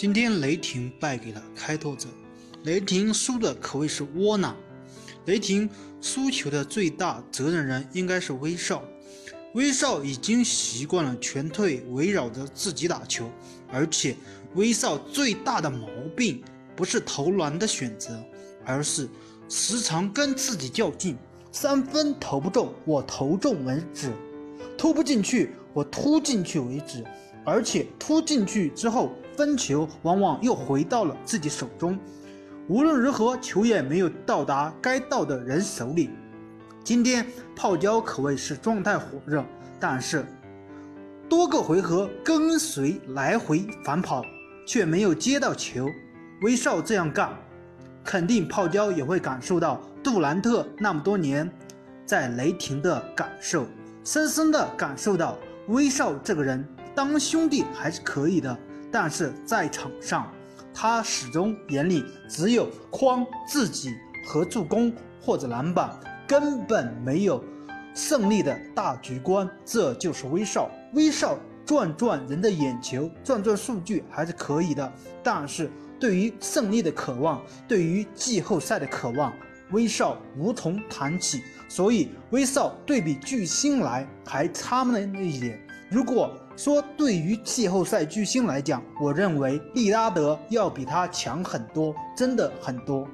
[0.00, 2.06] 今天雷霆败给了开拓者，
[2.62, 4.56] 雷霆输的可谓是窝囊。
[5.24, 5.68] 雷霆
[6.00, 8.84] 输球的最大责任人应该是威少，
[9.54, 13.28] 威少已经习惯了全队围绕着自己打球，
[13.72, 14.14] 而且
[14.54, 16.44] 威少最大的毛病
[16.76, 18.24] 不是投篮的选择，
[18.64, 19.08] 而是
[19.48, 21.18] 时常跟自己较劲，
[21.50, 24.12] 三分投不中我投中为止，
[24.76, 27.04] 突不进去我突进去为止，
[27.48, 31.98] 而且突进去之后分球往往又回到了自己手中。
[32.68, 36.10] 无论如何，球也没有到达该到的人手里。
[36.84, 39.44] 今天泡椒可谓是状态火热，
[39.80, 40.24] 但是
[41.28, 44.22] 多个回合跟随来回反跑，
[44.66, 45.88] 却没有接到球。
[46.42, 47.30] 威少这样干，
[48.04, 51.50] 肯定泡椒也会感受到杜兰特那么多年
[52.06, 53.66] 在雷霆的感受，
[54.04, 55.36] 深深的感受到
[55.68, 56.66] 威少这个人
[56.98, 58.58] 当兄弟还是可以的，
[58.90, 60.28] 但是在场上。
[60.74, 63.94] 他始终眼里只有框自己
[64.26, 67.44] 和助攻或者篮板，根本没有
[67.94, 69.48] 胜利的大局观。
[69.64, 70.68] 这就是威少。
[70.94, 79.32] 威少赚赚人的眼球，赚赚数据还是可以的，但是对于胜利的渴望，对于季后赛的渴望，
[79.70, 81.42] 威少无从谈起。
[81.68, 85.60] 所以威少对比巨星来还差那么一点。
[85.90, 93.08] 如果说对于季后赛巨星来讲，我认为利拉德要比他强很多，真的很多。